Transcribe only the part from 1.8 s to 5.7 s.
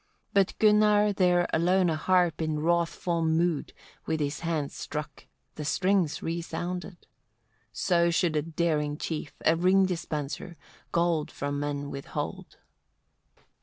a harp in wrathful mood with his hand struck: the